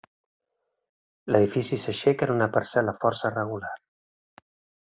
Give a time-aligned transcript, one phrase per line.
[1.35, 3.75] L'edifici s'aixeca en una parcel·la força regular.